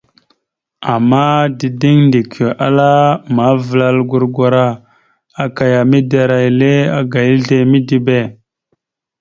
Ama 0.93 1.23
dideŋ 1.57 1.97
Ndekio 2.07 2.49
ala 2.65 2.89
amavəlal 2.99 3.97
gurgwara 4.09 4.65
aka 5.43 5.63
ya 5.73 5.81
midera 5.91 6.37
ile 6.49 6.71
aga 6.99 7.19
izle 7.33 7.57
midibe. 7.71 8.19